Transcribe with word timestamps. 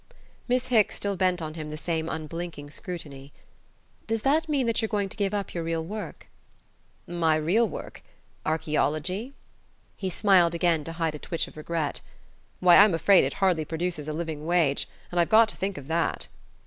Miss 0.47 0.69
Hicks 0.69 0.95
still 0.95 1.15
bent 1.15 1.43
on 1.43 1.53
him 1.53 1.69
the 1.69 1.77
same 1.77 2.09
unblinking 2.09 2.71
scrutiny. 2.71 3.31
"Does 4.07 4.23
that 4.23 4.49
mean 4.49 4.65
that 4.65 4.81
you're 4.81 4.89
going 4.89 5.09
to 5.09 5.15
give 5.15 5.31
up 5.31 5.53
your 5.53 5.63
real 5.63 5.85
work?" 5.85 6.27
"My 7.05 7.35
real 7.35 7.69
work 7.69 8.01
archaeology?" 8.43 9.35
He 9.95 10.09
smiled 10.09 10.55
again 10.55 10.83
to 10.85 10.93
hide 10.93 11.13
a 11.13 11.19
twitch 11.19 11.47
of 11.47 11.55
regret. 11.55 12.01
"Why, 12.61 12.77
I'm 12.77 12.95
afraid 12.95 13.23
it 13.23 13.33
hardly 13.33 13.63
produces 13.63 14.07
a 14.07 14.11
living 14.13 14.47
wage; 14.47 14.87
and 15.11 15.19
I've 15.19 15.29
got 15.29 15.47
to 15.49 15.55
think 15.55 15.77
of 15.77 15.87
that." 15.89 16.27